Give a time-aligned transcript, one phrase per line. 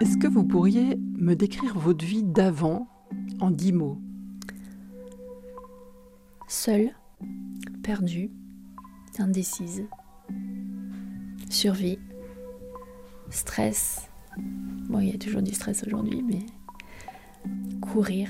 [0.00, 2.86] Est-ce que vous pourriez me décrire votre vie d'avant
[3.40, 3.98] en dix mots?
[6.48, 6.90] Seule,
[7.82, 8.30] perdue,
[9.18, 9.84] indécise,
[11.48, 11.98] survie,
[13.30, 14.10] stress.
[14.90, 16.44] Bon, il y a toujours du stress aujourd'hui, mais
[17.80, 18.28] courir,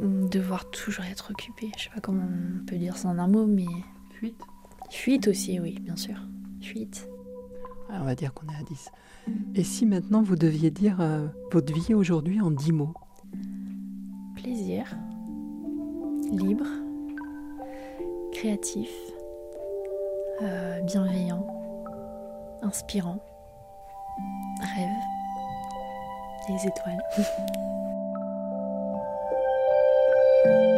[0.00, 1.70] devoir toujours être occupé.
[1.76, 3.66] Je sais pas comment on peut dire ça en un mot, mais.
[4.12, 4.40] Fuite
[4.90, 6.16] Fuite aussi, oui, bien sûr.
[6.62, 7.06] Fuite.
[7.90, 8.90] On va dire qu'on est à 10.
[9.54, 12.94] Et si maintenant vous deviez dire euh, votre vie aujourd'hui en 10 mots?
[14.36, 14.86] Plaisir,
[16.30, 16.66] libre,
[18.32, 18.90] créatif,
[20.42, 21.46] euh, bienveillant,
[22.62, 23.24] inspirant,
[24.60, 24.88] rêve,
[26.48, 27.02] les étoiles.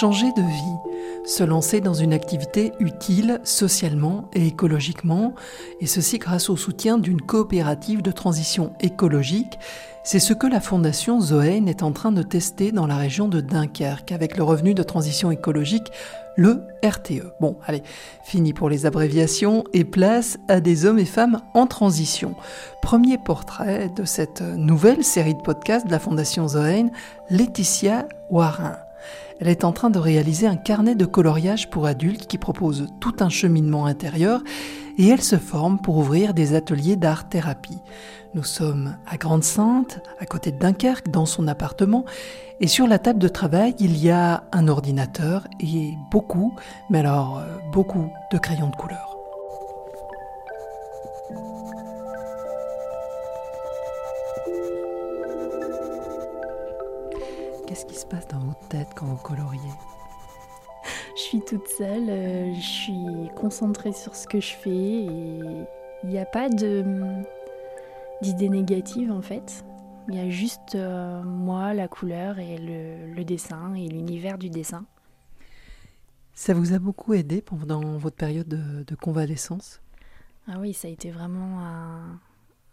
[0.00, 5.34] Changer de vie, se lancer dans une activité utile socialement et écologiquement,
[5.78, 9.58] et ceci grâce au soutien d'une coopérative de transition écologique,
[10.02, 13.42] c'est ce que la Fondation Zoein est en train de tester dans la région de
[13.42, 15.92] Dunkerque avec le revenu de transition écologique,
[16.34, 17.34] le RTE.
[17.38, 17.82] Bon, allez,
[18.24, 22.36] fini pour les abréviations et place à des hommes et femmes en transition.
[22.80, 26.88] Premier portrait de cette nouvelle série de podcasts de la Fondation Zoein,
[27.28, 28.78] Laetitia Warin.
[29.40, 33.14] Elle est en train de réaliser un carnet de coloriage pour adultes qui propose tout
[33.20, 34.42] un cheminement intérieur
[34.98, 37.78] et elle se forme pour ouvrir des ateliers d'art-thérapie.
[38.34, 42.04] Nous sommes à Grande-Sainte, à côté de Dunkerque, dans son appartement,
[42.60, 46.54] et sur la table de travail, il y a un ordinateur et beaucoup,
[46.90, 49.09] mais alors euh, beaucoup de crayons de couleur.
[57.70, 59.70] Qu'est-ce qui se passe dans votre tête quand vous coloriez
[61.14, 65.06] Je suis toute seule, euh, je suis concentrée sur ce que je fais et
[66.02, 66.84] il n'y a pas de
[68.22, 69.64] d'idées négatives en fait.
[70.08, 74.84] Il y a juste euh, moi, la couleur et le, dessin et l'univers du dessin.
[76.34, 79.80] Ça vous a beaucoup aidé pendant votre période de, de convalescence?
[80.48, 82.18] Ah oui, ça a été vraiment un,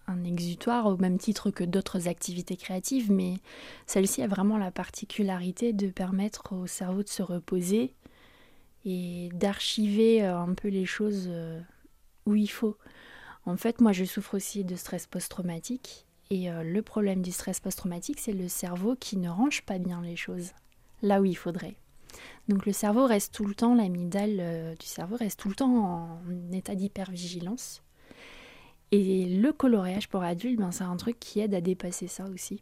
[0.07, 3.35] un exutoire au même titre que d'autres activités créatives, mais
[3.85, 7.93] celle-ci a vraiment la particularité de permettre au cerveau de se reposer
[8.85, 11.59] et d'archiver euh, un peu les choses euh,
[12.25, 12.77] où il faut.
[13.45, 16.05] En fait, moi, je souffre aussi de stress post-traumatique.
[16.29, 20.01] Et euh, le problème du stress post-traumatique, c'est le cerveau qui ne range pas bien
[20.01, 20.51] les choses
[21.01, 21.75] là où il faudrait.
[22.47, 26.51] Donc le cerveau reste tout le temps, l'amygdale du cerveau reste tout le temps en
[26.51, 27.83] état d'hypervigilance.
[28.91, 32.61] Et le coloriage pour adultes, ben, c'est un truc qui aide à dépasser ça aussi.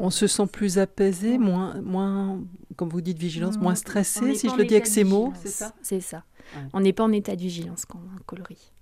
[0.00, 2.40] on se sent plus apaisé, moins, moins,
[2.76, 5.74] comme vous dites, vigilance, moins stressé, si je le dis avec ces mots, c'est ça?
[5.82, 6.24] C'est ça.
[6.72, 8.72] On n'est pas en état de vigilance quand on colorie.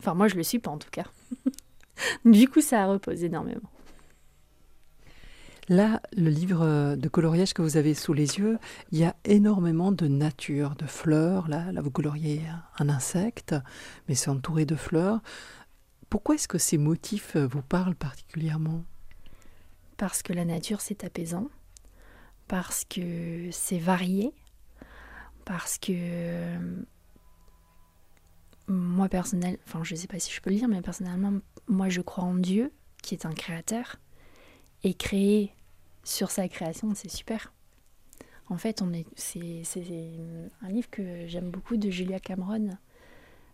[0.00, 1.06] Enfin, moi, je le suis pas en tout cas.
[2.24, 3.70] du coup, ça repose énormément.
[5.72, 8.58] Là, le livre de coloriage que vous avez sous les yeux,
[8.90, 11.48] il y a énormément de nature, de fleurs.
[11.48, 12.42] Là, vous coloriez
[12.78, 13.54] un insecte,
[14.06, 15.22] mais c'est entouré de fleurs.
[16.10, 18.84] Pourquoi est-ce que ces motifs vous parlent particulièrement?
[19.96, 21.48] Parce que la nature, c'est apaisant,
[22.48, 24.34] parce que c'est varié,
[25.46, 26.54] parce que
[28.68, 31.32] moi personnellement, enfin je ne sais pas si je peux le dire, mais personnellement,
[31.66, 33.96] moi je crois en Dieu, qui est un créateur,
[34.82, 35.54] et créer
[36.04, 37.52] sur sa création, c'est super.
[38.48, 39.62] En fait, est, c'est,
[40.62, 42.70] un livre que j'aime beaucoup de Julia Cameron,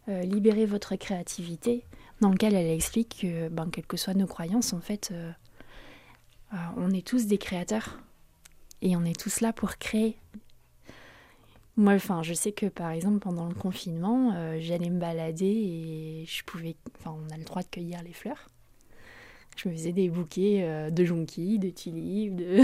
[0.08, 1.84] euh, Libérez votre créativité,
[2.20, 5.30] dans lequel elle explique que, ben, quelles que soient nos croyances, en fait, euh,
[6.54, 8.00] euh, on est tous des créateurs
[8.80, 10.16] et on est tous là pour créer.
[11.76, 16.42] Moi, enfin, je sais que par exemple pendant le confinement, j'allais me balader et je
[16.42, 18.48] pouvais, enfin, on a le droit de cueillir les fleurs
[19.58, 22.62] je me faisais des bouquets euh, de jonquilles, de tulipes, de...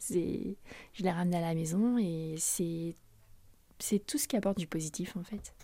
[0.10, 2.94] je les ramenais à la maison et c'est
[3.80, 5.54] c'est tout ce qui apporte du positif en fait.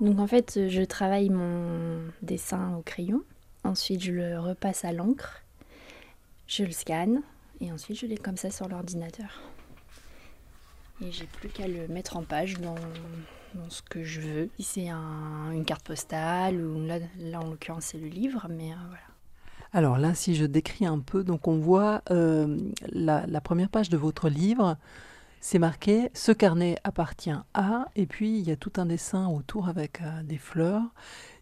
[0.00, 3.22] Donc en fait, je travaille mon dessin au crayon,
[3.64, 5.42] ensuite je le repasse à l'encre,
[6.46, 7.22] je le scanne
[7.60, 9.40] et ensuite je l'ai comme ça sur l'ordinateur.
[11.02, 12.76] Et j'ai plus qu'à le mettre en page dans
[13.68, 14.50] ce que je veux.
[14.58, 16.98] Si c'est une carte postale, ou là,
[17.40, 19.00] en l'occurrence c'est le livre, mais euh, voilà.
[19.72, 22.58] Alors là, si je décris un peu, donc on voit euh,
[22.92, 24.76] la, première page de votre livre,
[25.40, 29.68] c'est marqué Ce carnet appartient à, et puis il y a tout un dessin autour
[29.68, 30.82] avec euh, des fleurs.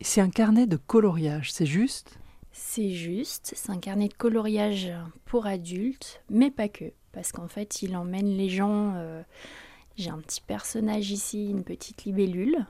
[0.03, 2.19] C'est un carnet de coloriage, c'est juste?
[2.53, 4.93] C'est juste, c'est un carnet de coloriage
[5.25, 8.93] pour adultes, mais pas que, parce qu'en fait, il emmène les gens.
[8.97, 9.23] euh,
[9.99, 12.65] J'ai un petit personnage ici, une petite libellule,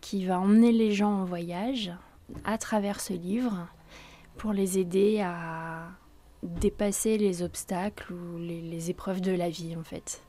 [0.00, 1.92] qui va emmener les gens en voyage
[2.44, 3.66] à travers ce livre
[4.36, 5.88] pour les aider à
[6.44, 10.22] dépasser les obstacles ou les, les épreuves de la vie, en fait.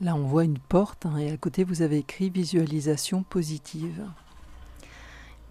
[0.00, 4.08] Là, on voit une porte hein, et à côté, vous avez écrit visualisation positive.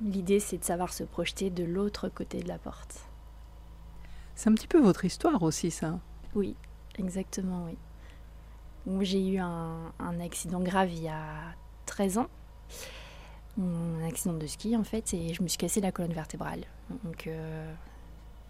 [0.02, 3.02] L'idée, c'est de savoir se projeter de l'autre côté de la porte.
[4.34, 6.00] C'est un petit peu votre histoire aussi, ça.
[6.36, 6.56] Oui,
[6.98, 7.78] exactement, oui.
[8.86, 11.24] Moi, J'ai eu un, un accident grave il y a
[11.86, 12.28] 13 ans.
[13.60, 16.62] Un accident de ski, en fait, et je me suis cassé la colonne vertébrale.
[17.04, 17.74] Donc, euh,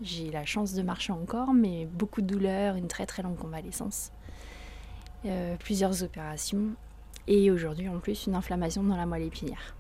[0.02, 4.12] j'ai la chance de marcher encore, mais beaucoup de douleurs, une très très longue convalescence.
[5.26, 6.70] Euh, plusieurs opérations.
[7.28, 9.76] Et aujourd'hui, en plus, une inflammation dans la moelle épinière.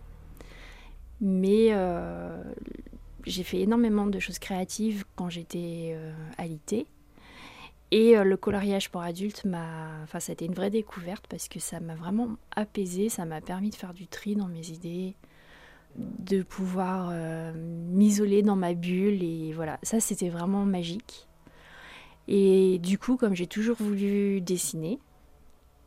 [1.19, 2.43] Mais euh,
[3.25, 6.85] j'ai fait énormément de choses créatives quand j'étais euh, alitée.
[7.91, 10.01] Et euh, le coloriage pour adultes m'a.
[10.03, 13.41] Enfin, ça a été une vraie découverte parce que ça m'a vraiment apaisé, ça m'a
[13.41, 15.15] permis de faire du tri dans mes idées,
[15.97, 19.21] de pouvoir euh, m'isoler dans ma bulle.
[19.23, 21.27] Et voilà, ça c'était vraiment magique.
[22.29, 24.99] Et du coup, comme j'ai toujours voulu dessiner,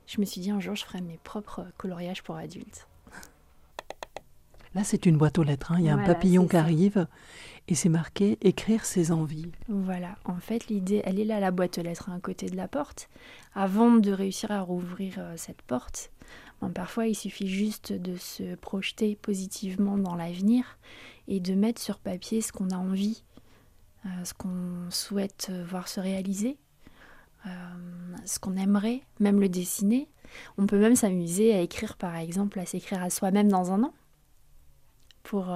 [0.07, 2.87] je me suis dit un jour je ferai mes propres coloriages pour adultes.
[4.75, 5.71] Là, c'est une boîte aux lettres.
[5.71, 5.77] hein.
[5.79, 6.61] Il y a un papillon qui ça.
[6.61, 7.07] arrive
[7.69, 9.51] et c'est marqué écrire ses envies.
[9.69, 12.57] Voilà, en fait, l'idée, elle est là, la boîte aux lettres, à un côté de
[12.57, 13.09] la porte.
[13.55, 16.11] Avant de réussir à rouvrir euh, cette porte,
[16.61, 20.79] bon, parfois il suffit juste de se projeter positivement dans l'avenir
[21.27, 23.25] et de mettre sur papier ce qu'on a envie,
[24.05, 26.59] euh, ce qu'on souhaite euh, voir se réaliser,
[28.25, 30.09] ce qu'on aimerait, même le dessiner.
[30.57, 33.93] On peut même s'amuser à écrire, par exemple, à s'écrire à soi-même dans un an,
[35.25, 35.55] pour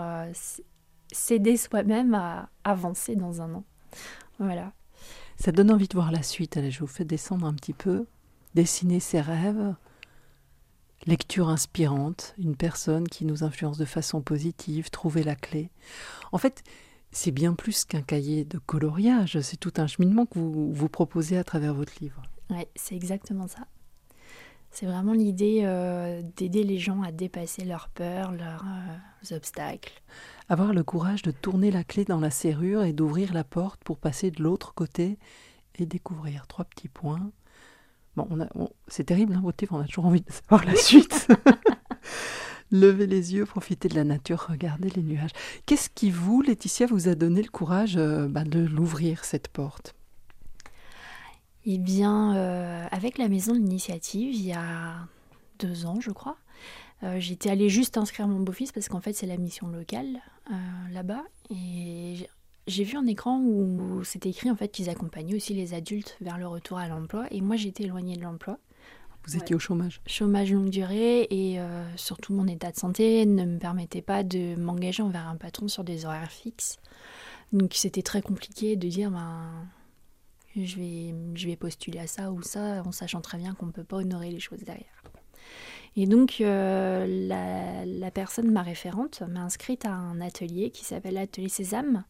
[1.13, 3.65] s'aider soi-même à avancer dans un an.
[4.39, 4.73] Voilà.
[5.37, 6.57] Ça donne envie de voir la suite.
[6.57, 8.07] Allez, je vous fais descendre un petit peu.
[8.55, 9.75] Dessiner ses rêves.
[11.07, 12.35] Lecture inspirante.
[12.39, 14.91] Une personne qui nous influence de façon positive.
[14.91, 15.71] Trouver la clé.
[16.33, 16.63] En fait,
[17.13, 19.41] c'est bien plus qu'un cahier de coloriage.
[19.41, 22.23] C'est tout un cheminement que vous, vous proposez à travers votre livre.
[22.51, 23.67] Ouais, c'est exactement ça.
[24.71, 30.03] C'est vraiment l'idée euh, d'aider les gens à dépasser leurs peurs, leurs euh, obstacles.
[30.49, 33.99] Avoir le courage de tourner la clé dans la serrure et d'ouvrir la porte pour
[33.99, 35.19] passer de l'autre côté
[35.75, 37.31] et découvrir trois petits points.
[38.17, 41.29] Bon, on c'est terrible, hein, votre livre, on a toujours envie de savoir la suite.
[42.71, 45.31] Levez les yeux, profitez de la nature, regardez les nuages.
[45.67, 49.95] Qu'est-ce qui vous, Laetitia, vous a donné le courage euh, bah, de l'ouvrir, cette porte?
[51.65, 55.07] Eh bien, euh, avec la maison de l'initiative, il y a
[55.59, 56.37] deux ans, je crois,
[57.03, 60.55] euh, j'étais allée juste inscrire mon beau-fils parce qu'en fait, c'est la mission locale euh,
[60.93, 61.23] là-bas.
[61.51, 62.29] Et
[62.67, 66.39] j'ai- vu un écran où c'était écrit en fait qu'ils accompagnaient aussi les adultes vers
[66.39, 67.27] le retour à l'emploi.
[67.31, 68.59] Et moi, j'étais éloignée de l'emploi.
[69.27, 70.01] Vous étiez au chômage.
[70.07, 74.55] chômage longue durée et euh, surtout mon état de santé ne me permettait pas de
[74.57, 76.79] m'engager envers un patron sur des horaires fixes.
[77.53, 79.51] Donc c'était très compliqué de dire ben,
[80.57, 83.73] je, vais, je vais postuler à ça ou ça en sachant très bien qu'on ne
[83.73, 85.03] peut pas honorer les choses derrière.
[86.01, 91.49] Et donc euh, la, personne, ma référente, m'a inscrite à un atelier qui s'appelle l'atelier
[91.49, 92.05] Sésame.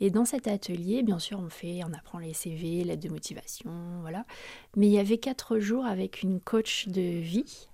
[0.00, 3.70] Et dans cet atelier, bien sûr, on fait, on apprend les CV, l'aide de motivation,
[4.00, 4.24] voilà.
[4.76, 7.68] Mais il y avait quatre jours avec une coach de vie.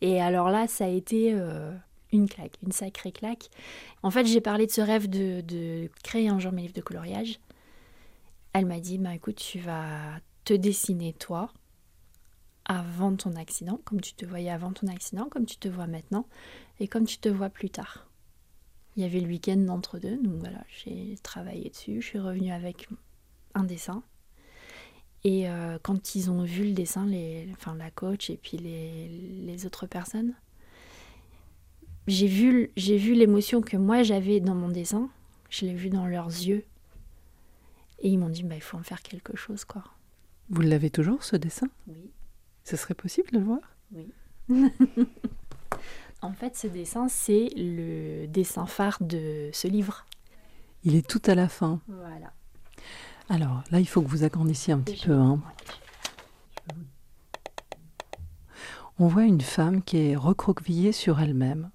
[0.00, 1.70] Et alors là, ça a été euh,
[2.10, 3.50] une claque, une sacrée claque.
[4.02, 6.80] En fait, j'ai parlé de ce rêve de, de créer un jour mes livres de
[6.80, 7.38] coloriage.
[8.54, 11.50] Elle m'a dit, bah écoute, tu vas te dessiner toi
[12.64, 16.26] avant ton accident, comme tu te voyais avant ton accident, comme tu te vois maintenant,
[16.80, 18.08] et comme tu te vois plus tard.
[18.96, 22.52] Il y avait le week-end d'entre deux, donc voilà, j'ai travaillé dessus, je suis revenue
[22.52, 22.88] avec
[23.54, 24.02] un dessin.
[25.24, 29.08] Et euh, quand ils ont vu le dessin, les, enfin la coach et puis les,
[29.08, 30.34] les autres personnes,
[32.06, 35.08] j'ai vu, j'ai vu l'émotion que moi j'avais dans mon dessin,
[35.48, 36.64] je l'ai vu dans leurs yeux.
[38.00, 39.82] Et ils m'ont dit, bah, il faut en faire quelque chose, quoi.
[40.50, 41.68] Vous l'avez toujours, ce dessin?
[41.88, 42.10] Oui.
[42.64, 43.60] Ce serait possible de le voir?
[43.92, 44.12] Oui.
[46.22, 50.06] en fait, ce dessin, c'est le dessin phare de ce livre.
[50.82, 51.80] Il est tout à la fin.
[51.88, 52.32] Voilà.
[53.28, 55.12] Alors, là, il faut que vous agrandissiez un petit peu.
[55.12, 55.40] hein.
[58.98, 61.70] On voit une femme qui est recroquevillée sur elle-même.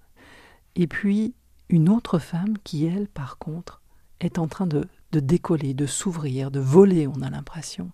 [0.76, 1.34] Et puis,
[1.68, 3.82] une autre femme qui, elle, par contre,
[4.22, 7.92] est en train de, de décoller, de s'ouvrir, de voler, on a l'impression.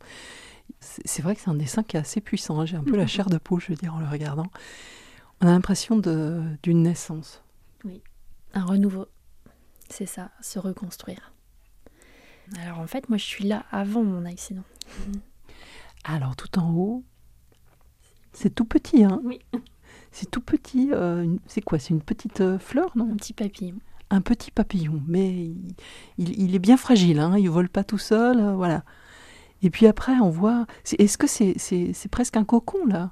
[0.79, 2.59] C'est vrai que c'est un dessin qui est assez puissant.
[2.59, 2.65] hein.
[2.65, 4.47] J'ai un peu la chair de poule, je veux dire, en le regardant.
[5.41, 7.41] On a l'impression d'une naissance.
[8.53, 9.05] Un renouveau.
[9.89, 11.33] C'est ça, se reconstruire.
[12.61, 14.63] Alors en fait, moi je suis là avant mon accident.
[16.03, 17.03] Alors tout en haut,
[18.33, 19.39] c'est tout petit, hein Oui.
[20.11, 20.91] C'est tout petit.
[20.93, 21.77] euh, c'est quoi?
[21.77, 23.11] C'est une petite euh, fleur, non?
[23.11, 23.75] Un petit papillon.
[24.09, 25.75] Un petit papillon, mais il,
[26.17, 28.85] il- il est bien fragile, hein il vole pas tout seul, euh, voilà.
[29.65, 30.67] Et puis après, on voit.
[30.99, 33.09] Est-ce que c'est presque un cocon, là?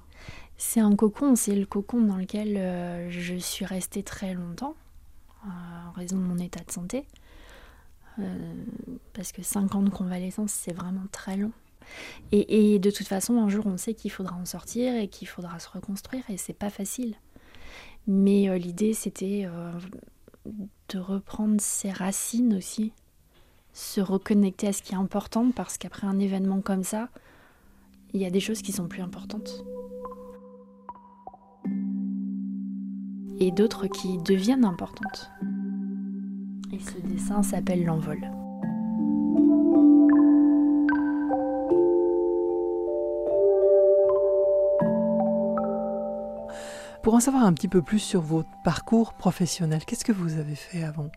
[0.55, 4.75] C'est un cocon, c'est le cocon dans lequel euh, je suis restée très longtemps,
[5.45, 5.50] euh,
[5.89, 7.07] en raison de mon état de santé.
[8.19, 8.53] Euh,
[9.13, 11.51] parce que 5 ans de convalescence, c'est vraiment très long.
[12.31, 15.27] Et, et de toute façon, un jour, on sait qu'il faudra en sortir et qu'il
[15.27, 17.15] faudra se reconstruire, et c'est pas facile.
[18.05, 19.48] Mais l'idée, c'était
[20.45, 22.93] de reprendre ses racines aussi,
[23.74, 27.10] se reconnecter à ce qui est important, parce qu'après un événement comme ça,
[28.13, 29.63] il y a des choses qui sont plus importantes.
[33.39, 35.30] et d'autres qui deviennent importantes.
[36.72, 38.20] Et ce dessin s'appelle l'envol.
[47.01, 50.56] Pour en savoir un petit peu plus sur votre parcours professionnel, qu'est-ce que vous avez
[50.56, 51.10] fait avant,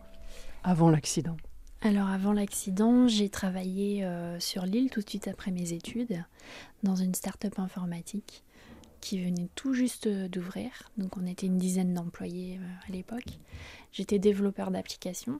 [0.65, 1.37] avant l'accident?
[1.81, 6.23] Alors avant l'accident, j'ai travaillé euh, sur l'île tout de suite après mes études
[6.83, 8.43] dans une start-up informatique
[8.99, 10.69] qui venait tout juste d'ouvrir.
[10.97, 13.39] Donc on était une dizaine d'employés euh, à l'époque.
[13.91, 15.39] J'étais développeur d'applications,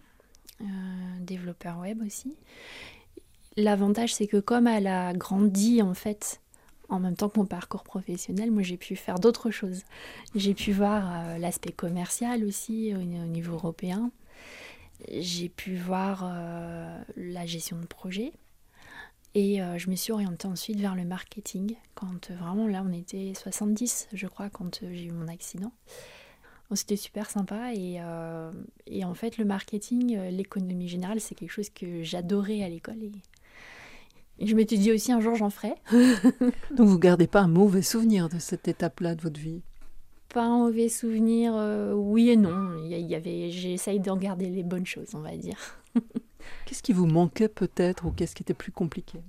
[0.61, 0.65] euh,
[1.21, 2.35] développeur web aussi.
[3.55, 6.41] L'avantage c'est que comme elle a grandi en fait
[6.89, 9.81] en même temps que mon parcours professionnel, moi j'ai pu faire d'autres choses.
[10.35, 14.11] J'ai pu voir euh, l'aspect commercial aussi au, au niveau européen.
[15.09, 18.33] J'ai pu voir euh, la gestion de projet.
[19.35, 22.91] Et euh, je me suis orientée ensuite vers le marketing, quand euh, vraiment là on
[22.91, 25.71] était 70, je crois, quand j'ai eu mon accident.
[26.73, 32.61] C'était super sympa et, en fait le marketing, l'économie générale, c'est quelque chose que j'adorais
[32.61, 33.11] à l'école et,
[34.39, 35.75] et je m'étais dit aussi un jour j'en ferai.
[36.71, 39.61] Donc vous gardez pas un mauvais souvenir de cette étape-là de votre vie?
[40.29, 42.83] Pas un mauvais souvenir, euh, oui et non.
[42.83, 45.57] Il y avait, j'essaye d'en garder les bonnes choses, on va dire.
[46.65, 49.19] Qu'est-ce qui vous manquait peut-être ou qu'est-ce qui était plus compliqué?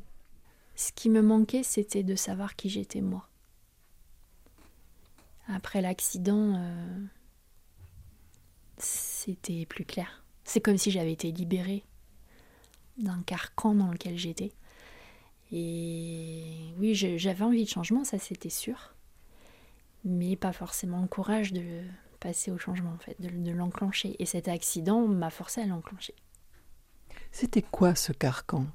[0.74, 3.28] Ce qui me manquait, c'était de savoir qui j'étais moi.
[5.48, 6.98] Après l'accident, euh,
[8.76, 10.24] c'était plus clair.
[10.44, 11.84] C'est comme si j'avais été libérée
[12.98, 14.52] d'un carcan dans lequel j'étais.
[15.50, 16.44] Et
[16.78, 18.94] oui, j'avais envie de changement, ça c'était sûr.
[20.04, 21.82] Mais pas forcément le courage de
[22.20, 24.16] passer au changement, en fait, de, de l'enclencher.
[24.18, 26.14] Et cet accident m'a forcé à l'enclencher.
[27.32, 28.66] C'était quoi ce carcan?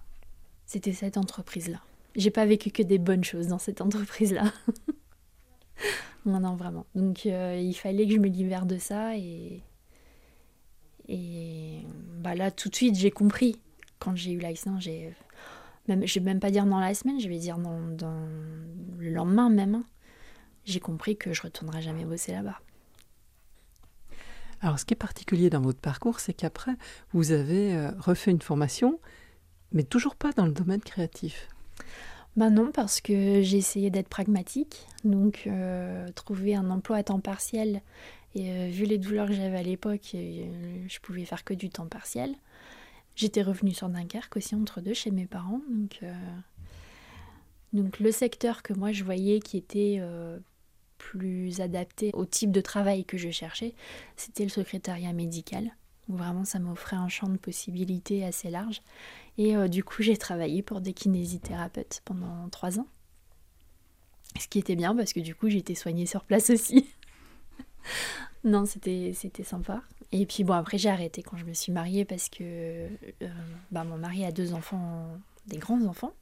[0.65, 1.81] C'était cette entreprise-là.
[2.15, 4.53] J'ai pas vécu que des bonnes choses dans cette entreprise-là.
[6.25, 6.85] non, non, vraiment.
[6.95, 9.61] Donc euh, il fallait que je me libère de ça et.
[11.09, 11.81] Et
[12.19, 13.59] bah là, tout de suite, j'ai compris.
[13.99, 15.13] Quand j'ai eu l'accident, j'ai.
[15.89, 18.25] Même, je vais même pas dire dans la semaine, je vais dire dans, dans
[18.99, 19.83] le lendemain même.
[20.65, 22.60] J'ai compris que je retournerai jamais bosser là-bas.
[24.62, 26.72] Alors, ce qui est particulier dans votre parcours, c'est qu'après,
[27.12, 29.00] vous avez euh, refait une formation,
[29.74, 31.50] mais toujours pas dans le domaine créatif.
[32.36, 37.20] Bah non, parce que j'ai essayé d'être pragmatique, donc euh, trouver un emploi à temps
[37.20, 37.82] partiel.
[38.34, 41.70] Et euh, vu les douleurs que j'avais à l'époque, euh, je pouvais faire que du
[41.70, 42.34] temps partiel.
[43.15, 46.01] J'étais revenue sur Dunkerque aussi entre deux chez mes parents, donc
[47.72, 50.01] donc le secteur que moi je voyais qui était
[51.03, 53.74] plus adapté au type de travail que je cherchais,
[54.15, 55.75] c'était le secrétariat médical.
[56.07, 58.81] Vraiment ça m'offrait un champ de possibilités assez large.
[59.38, 62.88] Et euh, du coup, j'ai travaillé pour des kinésithérapeutes pendant trois ans.
[64.39, 66.89] Ce qui était bien parce que du coup, été soignée sur place aussi.
[68.43, 69.81] non, c'était c'était sympa.
[70.12, 72.88] Et puis bon, après, j'ai arrêté quand je me suis mariée parce que euh,
[73.72, 75.07] bah, mon mari a deux enfants,
[75.48, 76.13] des grands enfants.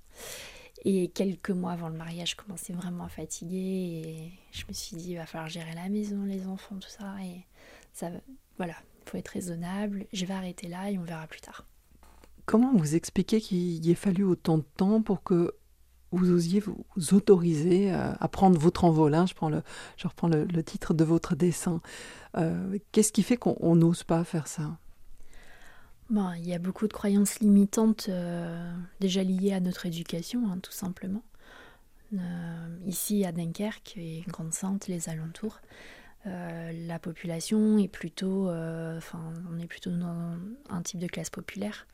[0.84, 3.58] Et quelques mois avant le mariage, je commençais vraiment à fatiguer.
[3.58, 7.16] Et je me suis dit, il va falloir gérer la maison, les enfants, tout ça.
[7.24, 7.46] Et
[7.94, 8.10] ça,
[8.58, 8.74] voilà,
[9.06, 10.06] il faut être raisonnable.
[10.12, 11.66] Je vais arrêter là et on verra plus tard.
[12.46, 15.54] Comment vous expliquez qu'il y ait fallu autant de temps pour que
[16.12, 19.26] vous osiez vous autoriser euh, à prendre votre envol hein?
[19.26, 19.64] Je, prends le,
[19.96, 21.82] je reprends le, titre de votre dessin.
[22.38, 24.78] Euh, Qu'est-ce qui fait qu'on on n'ose pas faire ça?
[26.12, 30.60] Bon, il y a beaucoup de croyances limitantes euh, déjà liées à notre éducation, hein,
[30.62, 31.24] tout simplement.
[32.14, 35.62] Euh, ici, à Dunkerque et Grande-Sainte, les alentours,
[36.28, 40.36] euh, la population est plutôt, enfin, on est plutôt dans
[40.70, 41.88] un type de classe populaire.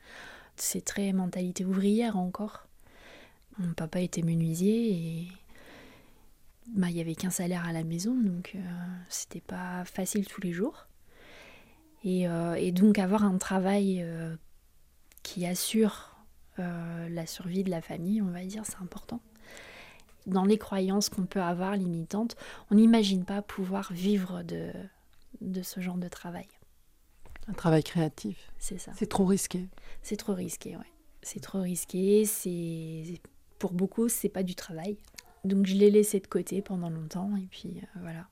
[0.56, 2.66] C'est très mentalité ouvrière encore.
[3.60, 5.28] Mon papa était menuisier et
[6.70, 8.58] bah, il n'y avait qu'un salaire à la maison, donc
[9.10, 10.87] c'était pas facile tous les jours.
[12.10, 12.26] Et,
[12.58, 14.06] et donc avoir un travail
[15.24, 16.16] qui assure
[16.58, 19.20] la survie de la famille, on va dire, c'est important
[20.28, 22.36] dans les croyances qu'on peut avoir limitantes,
[22.70, 24.72] on n'imagine pas pouvoir vivre de,
[25.42, 26.48] de ce genre de travail.
[27.48, 28.52] Un travail créatif.
[28.60, 28.92] C'est ça.
[28.96, 29.68] C'est trop risqué.
[30.04, 30.86] C'est trop risqué, oui.
[31.22, 32.26] C'est trop risqué.
[32.26, 33.22] C'est
[33.58, 34.98] pour beaucoup, c'est pas du travail.
[35.46, 38.28] Donc je l'ai laissé de côté pendant longtemps et puis euh, voilà.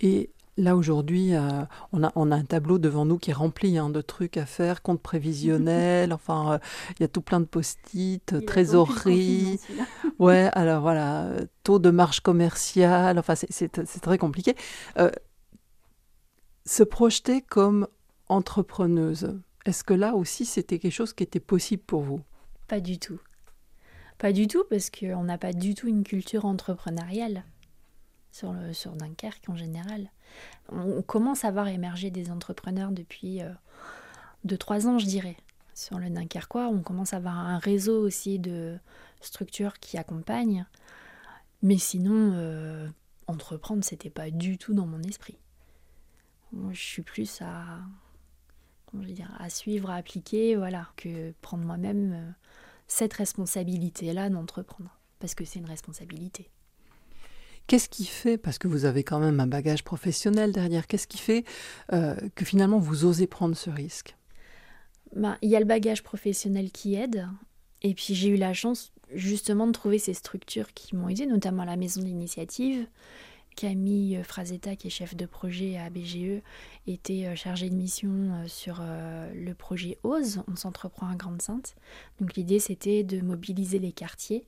[0.00, 3.76] Et Là aujourd'hui, euh, on, a, on, a, un tableau devant nous qui est rempli
[3.76, 6.58] hein, de trucs à faire, compte prévisionnel, enfin, euh,
[6.98, 9.58] il y a tout plein de post-it, trésorerie.
[10.20, 11.30] ouais, alors voilà,
[11.64, 14.54] taux de marge commerciale, enfin, c'est très compliqué.
[14.98, 15.10] Euh,
[16.66, 17.88] se projeter comme
[18.28, 22.20] entrepreneuse, est-ce que là aussi c'était quelque chose qui était possible pour vous?
[22.68, 23.18] Pas du tout.
[24.18, 27.44] Pas du tout, parce qu'on n'a pas du tout une culture entrepreneuriale
[28.34, 30.10] sur, Dunkerque en général.
[30.70, 33.40] On commence à voir émerger des entrepreneurs depuis
[34.46, 35.36] 2-3 euh, ans, je dirais.
[35.74, 38.76] Sur le Dunkerquois, on commence à avoir un réseau aussi de
[39.20, 40.66] structures qui accompagnent.
[41.62, 42.88] Mais sinon, euh,
[43.26, 45.38] entreprendre, c'était pas du tout dans mon esprit.
[46.70, 47.78] je suis plus à,
[48.94, 52.30] dire, à suivre, à appliquer, voilà, que prendre moi-même euh,
[52.88, 54.98] cette responsabilité-là d'entreprendre.
[55.20, 56.50] Parce que c'est une responsabilité.
[57.66, 61.18] Qu'est-ce qui fait, parce que vous avez quand même un bagage professionnel derrière, qu'est-ce qui
[61.18, 61.44] fait
[61.92, 64.16] euh, que finalement vous osez prendre ce risque?
[65.16, 67.26] Ben, Il y a le bagage professionnel qui aide,
[67.80, 71.64] et puis j'ai eu la chance justement de trouver ces structures qui m'ont aidé, notamment
[71.64, 72.86] la maison d'initiative.
[73.56, 76.42] Camille Frazetta, qui est chef de projet à BGE,
[76.88, 81.76] était euh, chargée de mission euh, sur le projet OSE, on s'entreprend à Grande-Sainte.
[82.20, 84.44] Donc l'idée c'était de mobiliser les quartiers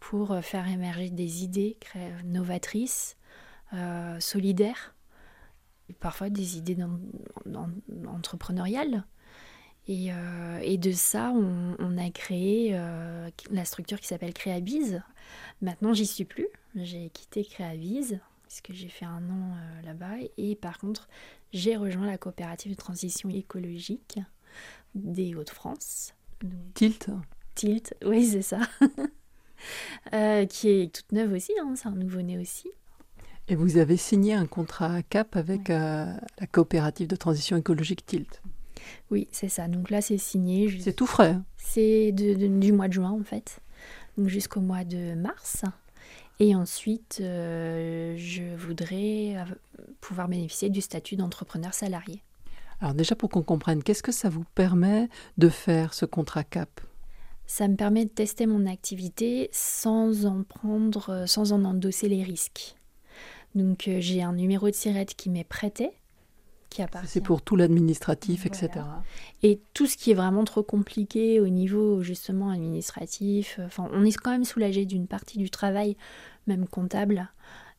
[0.00, 1.76] pour euh, faire émerger des idées
[2.24, 3.16] novatrices,
[3.74, 4.96] euh, solidaires,
[6.00, 6.76] parfois des idées
[8.08, 9.04] entrepreneuriales.
[9.86, 12.72] Et, euh, et, de ça, on, a créé
[13.50, 15.02] la structure qui s'appelle Créabiz.
[15.62, 16.46] Maintenant, j'y suis plus.
[16.76, 20.16] J'ai quitté Créabiz, puisque j'ai fait un an là-bas.
[20.36, 21.08] Et par contre,
[21.52, 24.20] j'ai rejoint la coopérative de transition écologique
[24.94, 26.14] des Hauts-de-France.
[26.74, 27.10] Tilt
[27.56, 28.60] Tilt, oui, c'est ça.
[30.12, 32.68] Euh, qui est toute neuve aussi, hein, c'est un nouveau-né aussi.
[33.48, 36.06] Et vous avez signé un contrat à CAP avec euh,
[36.38, 38.40] la coopérative de transition écologique Tilt.
[39.10, 39.68] Oui, c'est ça.
[39.68, 40.80] Donc là, c'est signé.
[40.80, 41.32] C'est tout frais.
[41.32, 41.44] Hein.
[41.56, 43.60] C'est du mois de juin, en fait.
[44.16, 45.64] Donc jusqu'au mois de mars.
[46.38, 49.36] Et ensuite, euh, je voudrais
[50.00, 52.22] pouvoir bénéficier du statut d'entrepreneur salarié.
[52.80, 56.80] Alors déjà, pour qu'on comprenne, qu'est-ce que ça vous permet de faire ce contrat CAP?
[57.50, 62.22] Ça me permet de tester mon activité sans en prendre, euh, sans en endosser les
[62.22, 62.76] risques.
[63.56, 65.90] Donc euh, j'ai un numéro de sirette qui m'est prêté,
[66.68, 67.08] qui appartient.
[67.08, 68.70] C'est pour tout l'administratif, etc.
[69.42, 74.04] Et tout ce qui est vraiment trop compliqué au niveau justement administratif, euh, enfin on
[74.04, 75.96] est quand même soulagé d'une partie du travail,
[76.46, 77.32] même comptable.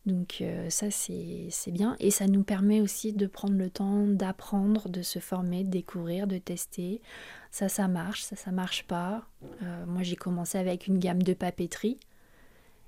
[0.08, 5.04] Donc ça c'est bien et ça nous permet aussi de prendre le temps d'apprendre, de
[5.04, 7.02] se former, de découvrir, de tester
[7.52, 9.28] ça, ça marche, ça, ça marche pas.
[9.62, 12.00] Euh, moi, j'ai commencé avec une gamme de papeterie.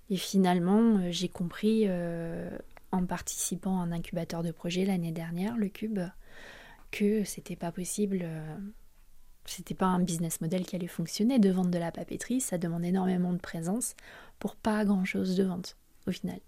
[0.09, 2.49] Et finalement, euh, j'ai compris, euh,
[2.91, 5.99] en participant à un incubateur de projet l'année dernière, le Cube,
[6.91, 8.25] que c'était pas possible.
[9.45, 12.39] c'était pas un business model qui allait fonctionner de vendre de la papeterie.
[12.39, 13.95] Ça demande énormément de présence
[14.39, 15.75] pour pas grand chose de vente,
[16.07, 16.39] au final.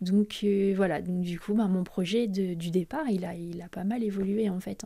[0.00, 4.48] Donc voilà, donc du coup, ben, mon projet du départ, il a, pas mal évolué
[4.48, 4.84] en fait.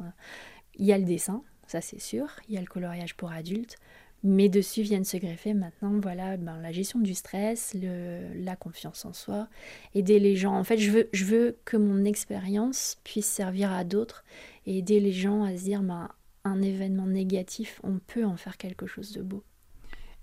[0.76, 2.28] Il y a le dessin, ça c'est sûr.
[2.48, 3.76] Il y a le coloriage pour adultes.
[4.24, 9.12] Mais dessus viennent se greffer maintenant voilà, ben, la gestion du stress, la confiance en
[9.12, 9.48] soi,
[9.94, 10.54] aider les gens.
[10.54, 14.24] En fait, je veux, je veux que mon expérience puisse servir à d'autres
[14.66, 16.08] et aider les gens à se dire ben,
[16.42, 19.44] un événement négatif, on peut en faire quelque chose de beau.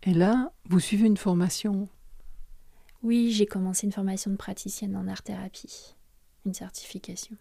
[0.04, 1.88] Et là, vous suivez une formation
[3.06, 5.96] Oui, j'ai commencé une formation de praticienne en art-thérapie
[6.46, 7.36] une certification,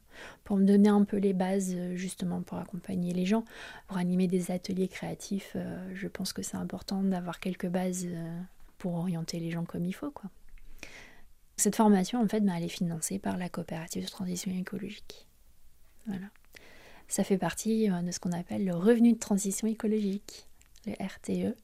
[0.44, 3.44] pour me donner un peu les bases euh, justement pour accompagner les gens,
[3.86, 5.52] pour animer des ateliers créatifs.
[5.56, 8.40] Euh, je pense que c'est important d'avoir quelques bases euh,
[8.78, 10.10] pour orienter les gens comme il faut.
[10.10, 10.30] Quoi.
[11.56, 15.26] Cette formation, en fait, bah, elle est financée par la coopérative de transition écologique.
[16.06, 16.26] Voilà.
[17.06, 20.46] Ça fait partie de ce qu'on appelle le revenu de transition écologique,
[20.86, 21.54] le RTE,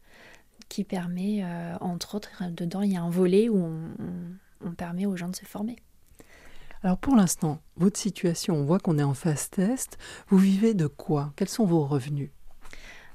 [0.71, 1.45] qui permet,
[1.81, 3.63] entre autres, dedans, il y a un volet où
[4.65, 5.77] on permet aux gens de se former.
[6.83, 9.99] Alors pour l'instant, votre situation, on voit qu'on est en phase test.
[10.29, 11.33] Vous vivez de quoi?
[11.37, 12.31] Quels sont vos revenus?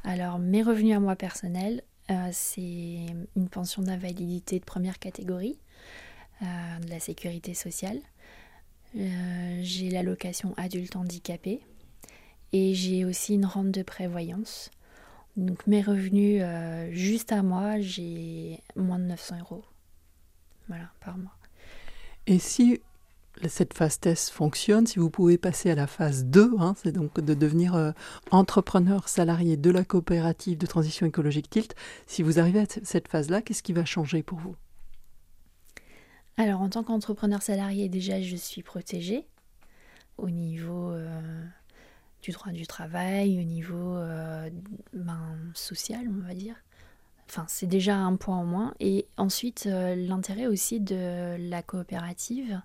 [0.04, 5.58] Alors mes revenus à moi personnels, euh, c'est une pension d'invalidité de première catégorie
[6.44, 8.00] euh, de la sécurité sociale.
[8.96, 11.62] Euh, j'ai l'allocation adulte handicapé
[12.54, 14.70] Et j'ai aussi une rente de prévoyance.
[15.38, 19.64] Donc mes revenus, euh, juste à moi, j'ai moins de 900 euros.
[20.68, 21.36] Voilà, par mois.
[22.28, 22.82] Et si
[23.48, 27.20] cette phase test fonctionne, si vous pouvez passer à la phase 2, hein, c'est donc
[27.20, 27.92] de devenir euh,
[28.32, 31.76] entrepreneur salarié de la coopérative de transition écologique Tilt,
[32.08, 34.56] si vous arrivez à cette phase-là, qu'est-ce qui va changer pour vous?
[36.38, 39.26] Alors en tant qu'entrepreneur salarié, déjà je suis protégée
[40.18, 41.46] au niveau euh,
[42.26, 44.50] du droit du travail, au niveau euh,
[44.94, 46.56] ben, social, on va dire.
[47.30, 48.74] Enfin, c'est déjà un point en moins.
[48.80, 52.62] Et ensuite, l'intérêt aussi de la coopérative,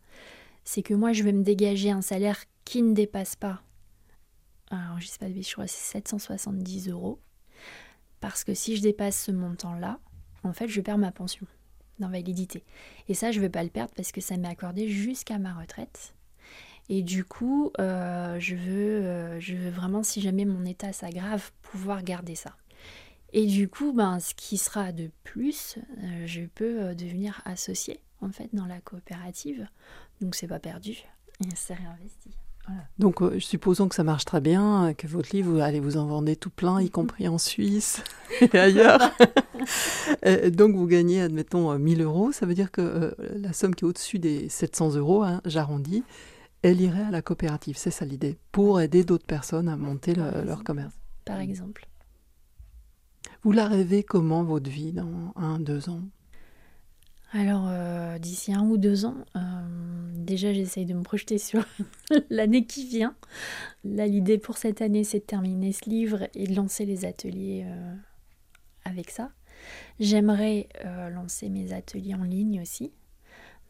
[0.64, 3.62] c'est que moi, je vais me dégager un salaire qui ne dépasse pas,
[4.70, 7.20] alors je sais pas, je crois c'est 770 euros.
[8.20, 9.98] Parce que si je dépasse ce montant-là,
[10.44, 11.46] en fait, je perds ma pension
[11.98, 12.64] d'invalidité.
[13.08, 15.54] Et ça, je ne veux pas le perdre parce que ça m'est accordé jusqu'à ma
[15.54, 16.14] retraite.
[16.90, 21.50] Et du coup, euh, je, veux, euh, je veux vraiment, si jamais mon état s'aggrave,
[21.62, 22.56] pouvoir garder ça.
[23.32, 28.30] Et du coup, ben, ce qui sera de plus, euh, je peux devenir associé en
[28.30, 29.66] fait dans la coopérative.
[30.20, 30.98] Donc c'est pas perdu,
[31.54, 32.30] c'est réinvesti.
[32.98, 36.06] Donc, euh, supposons que ça marche très bien, que votre livre, vous allez vous en
[36.06, 38.02] vendre tout plein, y compris en Suisse
[38.40, 39.00] et ailleurs.
[40.52, 42.32] donc, vous gagnez, admettons, 1000 euros.
[42.32, 46.04] Ça veut dire que euh, la somme qui est au-dessus des 700 euros, hein, j'arrondis,
[46.62, 47.76] elle irait à la coopérative.
[47.76, 50.94] C'est ça l'idée, pour aider d'autres personnes à monter leur commerce.
[51.24, 51.86] Par exemple.
[53.42, 56.02] Vous la rêvez comment, votre vie, dans un, deux ans?
[57.32, 59.40] Alors, euh, d'ici un ou deux ans, euh,
[60.14, 61.64] déjà j'essaye de me projeter sur
[62.30, 63.14] l'année qui vient.
[63.84, 67.64] Là, l'idée pour cette année, c'est de terminer ce livre et de lancer les ateliers
[67.66, 67.94] euh,
[68.84, 69.30] avec ça.
[70.00, 70.68] J'aimerais
[71.12, 72.92] lancer mes ateliers en ligne aussi,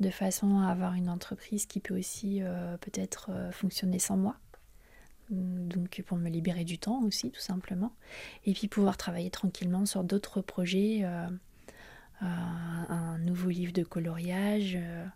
[0.00, 2.42] de façon à avoir une entreprise qui peut aussi
[2.80, 4.36] peut-être fonctionner sans moi.
[5.30, 7.92] Donc pour me libérer du temps aussi, tout simplement.
[8.46, 11.04] Et puis pouvoir travailler tranquillement sur d'autres projets
[12.22, 14.76] un nouveau livre de coloriage.
[14.76, 15.06] Euh,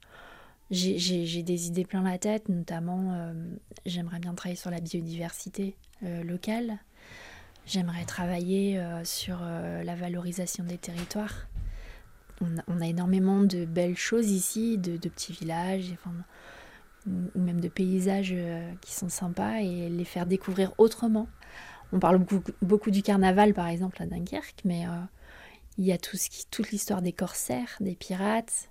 [0.71, 3.33] j'ai des idées plein la tête, notamment euh,
[3.87, 6.79] j'aimerais bien travailler sur la biodiversité euh, locale.
[7.67, 11.47] J'aimerais travailler sur la valorisation des territoires.
[12.41, 15.95] On a, énormément de belles choses ici, de, petits villages,
[17.07, 18.35] ou même de paysages
[18.81, 21.29] qui sont sympas et les faire découvrir autrement.
[21.93, 22.25] On parle
[22.61, 24.85] beaucoup, du carnaval par exemple à Dunkerque, mais
[25.79, 28.69] il y a toute l'histoire des corsaires, des pirates.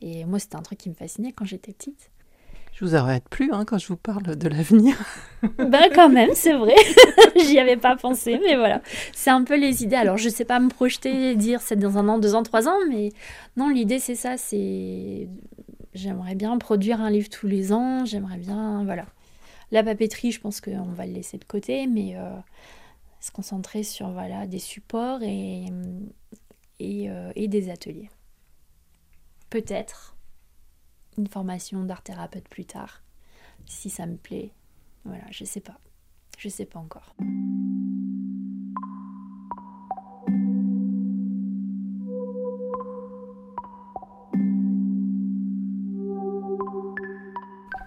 [0.00, 2.10] Et moi, c'était un truc qui me fascinait quand j'étais petite.
[2.76, 4.98] Je vous arrête plus hein, quand je vous parle de l'avenir.
[5.42, 6.74] ben quand même, c'est vrai.
[7.36, 8.82] J'y avais pas pensé, mais voilà.
[9.14, 9.96] C'est un peu les idées.
[9.96, 12.76] Alors je sais pas me projeter, dire c'est dans un an, deux ans, trois ans,
[12.90, 13.12] mais
[13.56, 14.36] non, l'idée c'est ça.
[14.36, 15.26] C'est
[15.94, 18.04] j'aimerais bien produire un livre tous les ans.
[18.04, 19.06] J'aimerais bien, voilà.
[19.72, 22.28] La papeterie, je pense qu'on va le laisser de côté, mais euh,
[23.20, 25.64] se concentrer sur voilà, des supports et,
[26.78, 28.10] et, euh, et des ateliers.
[29.48, 30.15] Peut-être
[31.18, 33.02] une formation d'art thérapeute plus tard,
[33.66, 34.52] si ça me plaît.
[35.04, 35.78] Voilà, je sais pas.
[36.38, 37.14] Je sais pas encore.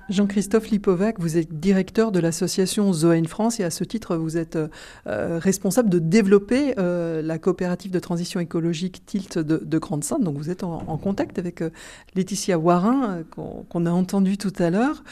[0.10, 4.58] Jean-Christophe Lipovac, vous êtes directeur de l'association Zoen France et à ce titre, vous êtes
[5.06, 10.24] euh, responsable de développer euh, la coopérative de transition écologique Tilt de, Grande-Sainte.
[10.24, 11.70] Donc vous êtes en, contact avec euh,
[12.16, 15.04] Laetitia Warin, qu'on a entendu tout à l'heure.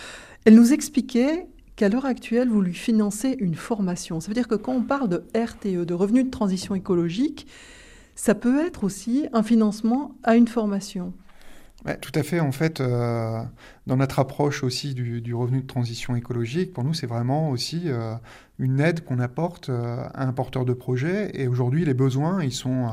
[0.46, 4.20] Elle nous expliquait qu'à l'heure actuelle, vous lui financez une formation.
[4.20, 7.46] Ça veut dire que quand on parle de RTE, de revenus de transition écologique,
[8.16, 11.14] ça peut être aussi un financement à une formation
[12.02, 12.40] tout à fait.
[12.40, 13.42] En fait, euh,
[13.86, 18.16] dans notre approche aussi du, revenu de transition écologique, pour nous, c'est vraiment aussi euh,
[18.60, 21.32] une aide qu'on apporte euh, à un porteur de projet.
[21.34, 22.88] Et aujourd'hui, les besoins, ils sont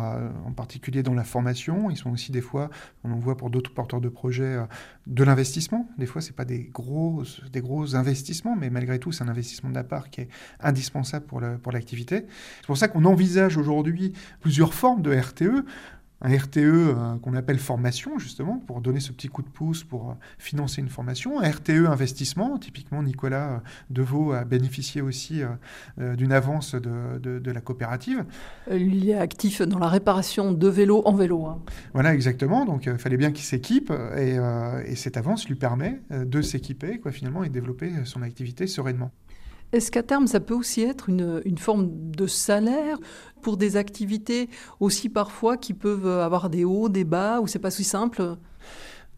[0.46, 1.90] en particulier dans la formation.
[1.90, 2.70] Ils sont aussi des fois,
[3.04, 4.58] on en voit pour d'autres porteurs de projets,
[5.06, 5.88] de l'investissement.
[5.98, 9.70] Des fois, c'est pas des gros, des gros investissements, mais malgré tout, c'est un investissement
[9.70, 10.28] de la part qui est
[10.60, 12.26] indispensable pour l'activité.
[12.60, 15.64] c'est pour ça qu'on envisage aujourd'hui plusieurs formes de RTE
[16.20, 20.10] un RTE euh, qu'on appelle formation, justement, pour donner ce petit coup de pouce pour
[20.10, 21.40] euh, financer une formation.
[21.40, 23.58] Un RTE investissement, typiquement Nicolas euh,
[23.90, 25.42] Deveau a bénéficié aussi
[25.98, 28.24] d'une avance de, la coopérative.
[28.70, 31.46] il est actif dans la réparation de vélos en vélo.
[31.46, 31.60] Hein.
[31.92, 32.64] Voilà, exactement.
[32.64, 34.38] Donc il fallait bien qu'il s'équipe et,
[34.86, 39.12] et, cette avance lui permet de s'équiper, quoi, finalement, et de développer son activité sereinement.
[39.74, 42.96] Est-ce qu'à terme, ça peut aussi être une, forme de salaire
[43.42, 47.72] pour des activités aussi parfois qui peuvent avoir des hauts, des bas, ou c'est pas
[47.72, 48.36] si simple?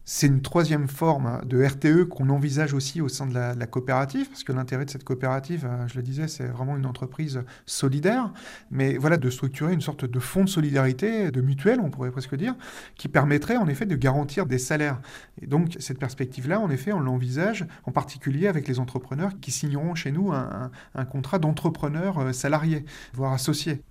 [0.09, 4.45] C'est une troisième forme de RTE qu'on envisage aussi au sein de la, coopérative, parce
[4.45, 8.31] que l'intérêt de cette coopérative, euh, je le disais, c'est vraiment une entreprise solidaire,
[8.71, 12.35] mais voilà, de structurer une sorte de fonds de solidarité, de mutuelle, on pourrait presque
[12.35, 12.55] dire,
[12.95, 15.01] qui permettrait en effet de garantir des salaires.
[15.41, 19.93] Et donc, cette perspective-là, en effet, on l'envisage en particulier avec les entrepreneurs qui signeront
[19.93, 20.71] chez nous un,
[21.11, 23.81] contrat d'entrepreneur euh, salarié, voire associé.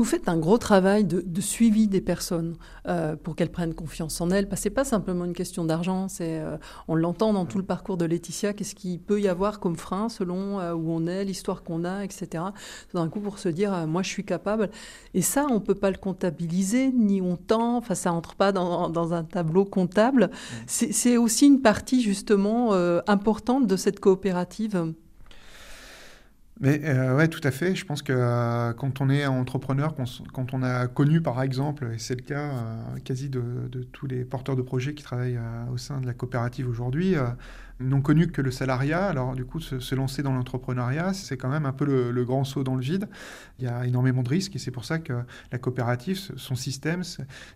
[0.00, 2.56] Vous faites un gros travail de, suivi des personnes
[2.88, 4.48] euh, pour qu'elles prennent confiance en elles.
[4.48, 6.08] Parce que c'est pas simplement une question d'argent.
[6.08, 6.56] C'est, euh,
[6.88, 8.54] on l'entend dans tout le parcours de Laetitia.
[8.54, 12.02] Qu'est-ce qu'il peut y avoir comme frein selon euh, où on est, l'histoire qu'on a,
[12.02, 12.44] etc.
[12.94, 14.70] D'un coup, pour se dire, moi, je suis capable.
[15.12, 17.76] Et ça, on peut pas le comptabiliser ni on tend.
[17.76, 20.30] Enfin, ça entre pas dans, dans un tableau comptable.
[20.32, 20.66] Mmh.
[20.92, 22.72] C'est aussi une partie justement
[23.06, 24.94] importante de cette coopérative.
[26.60, 27.74] Mais euh, ouais, tout à fait.
[27.74, 29.94] Je pense que euh, quand on est entrepreneur,
[30.32, 34.06] quand on a connu par exemple, et c'est le cas euh, quasi de, de, tous
[34.06, 35.40] les porteurs de projets qui travaillent
[35.72, 37.14] au sein de la coopérative aujourd'hui,
[37.80, 39.06] n'ont connu que le salariat.
[39.06, 42.62] Alors, du coup, se, lancer dans l'entrepreneuriat, c'est quand même un peu le, grand saut
[42.62, 43.08] dans le vide.
[43.58, 45.14] Il y a énormément de risques et c'est pour ça que
[45.50, 47.02] la coopérative, son système,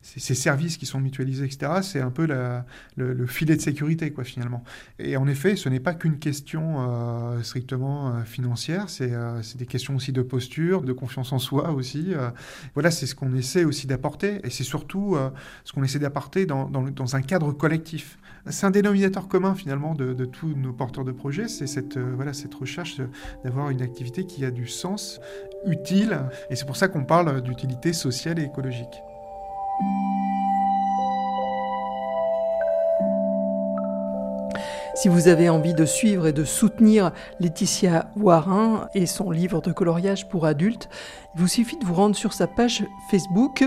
[0.02, 2.26] ses services qui sont mutualisés, etc., c'est un peu
[2.96, 4.64] le, filet de sécurité, quoi, finalement.
[4.98, 9.66] Et en effet, ce n'est pas qu'une question euh, strictement euh, financière, euh, c'est des
[9.66, 12.14] questions aussi de posture, de confiance en soi aussi.
[12.74, 15.16] voilà, c'est ce qu'on essaie aussi d'apporter et c'est surtout
[15.64, 18.18] ce qu'on essaie d'apporter dans, dans un cadre collectif.
[18.50, 22.54] C'est un dénominateur commun finalement de, tous nos porteurs de projets, c'est cette, euh, cette
[22.54, 23.00] recherche
[23.42, 25.20] d'avoir une activité qui a du sens,
[25.66, 29.02] utile, et c'est pour ça qu'on parle d'utilité sociale et écologique.
[34.94, 39.72] Si vous avez envie de suivre et de soutenir Laetitia Warin et son livre de
[39.72, 40.88] coloriage pour adultes,
[41.34, 43.64] il vous suffit de vous rendre sur sa page Facebook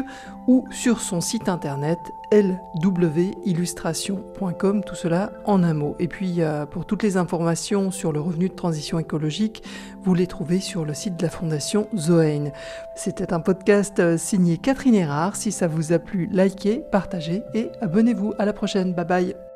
[0.48, 2.00] ou sur son site internet
[2.32, 5.98] lwillustration.com, tout cela en un mot.
[6.00, 9.63] Et puis euh, pour toutes les informations sur le revenu de transition écologique,
[10.04, 12.52] vous les trouvez sur le site de la Fondation Zoein.
[12.96, 15.36] C'était un podcast euh, signé Catherine Erard.
[15.36, 18.34] Si ça vous a plu, likez, partagez et abonnez-vous.
[18.40, 18.94] À la prochaine.
[18.94, 19.47] Bye bye.